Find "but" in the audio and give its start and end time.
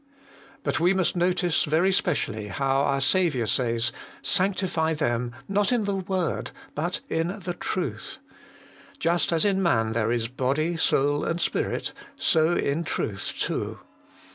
0.63-0.79, 6.73-7.01